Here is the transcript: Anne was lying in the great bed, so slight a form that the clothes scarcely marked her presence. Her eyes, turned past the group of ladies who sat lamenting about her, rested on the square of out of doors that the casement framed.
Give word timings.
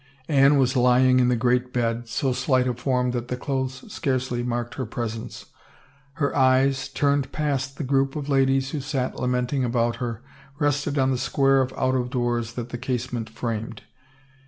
Anne 0.27 0.57
was 0.57 0.75
lying 0.75 1.19
in 1.19 1.27
the 1.27 1.35
great 1.35 1.71
bed, 1.71 2.07
so 2.07 2.33
slight 2.33 2.67
a 2.67 2.73
form 2.73 3.11
that 3.11 3.27
the 3.27 3.37
clothes 3.37 3.83
scarcely 3.93 4.41
marked 4.41 4.73
her 4.73 4.85
presence. 4.87 5.45
Her 6.13 6.35
eyes, 6.35 6.87
turned 6.89 7.31
past 7.31 7.77
the 7.77 7.83
group 7.83 8.15
of 8.15 8.27
ladies 8.27 8.71
who 8.71 8.81
sat 8.81 9.19
lamenting 9.19 9.63
about 9.63 9.97
her, 9.97 10.23
rested 10.57 10.97
on 10.97 11.11
the 11.11 11.19
square 11.19 11.61
of 11.61 11.71
out 11.73 11.93
of 11.93 12.09
doors 12.09 12.53
that 12.53 12.69
the 12.69 12.79
casement 12.79 13.29
framed. 13.29 13.83